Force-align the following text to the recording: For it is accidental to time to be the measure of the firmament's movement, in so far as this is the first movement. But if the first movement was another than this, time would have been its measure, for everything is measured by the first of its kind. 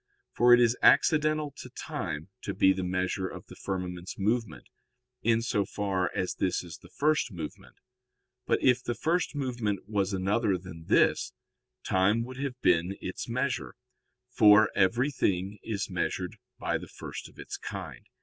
For 0.33 0.51
it 0.51 0.59
is 0.59 0.75
accidental 0.81 1.53
to 1.57 1.69
time 1.69 2.29
to 2.41 2.55
be 2.55 2.73
the 2.73 2.83
measure 2.83 3.27
of 3.27 3.45
the 3.45 3.55
firmament's 3.55 4.17
movement, 4.17 4.67
in 5.21 5.43
so 5.43 5.63
far 5.63 6.09
as 6.15 6.33
this 6.33 6.63
is 6.63 6.79
the 6.79 6.89
first 6.89 7.31
movement. 7.31 7.75
But 8.47 8.63
if 8.63 8.83
the 8.83 8.95
first 8.95 9.35
movement 9.35 9.87
was 9.87 10.11
another 10.11 10.57
than 10.57 10.85
this, 10.85 11.33
time 11.83 12.23
would 12.23 12.37
have 12.37 12.59
been 12.61 12.97
its 12.99 13.29
measure, 13.29 13.75
for 14.31 14.71
everything 14.75 15.59
is 15.61 15.87
measured 15.87 16.37
by 16.57 16.79
the 16.79 16.87
first 16.89 17.29
of 17.29 17.37
its 17.37 17.55
kind. 17.55 18.07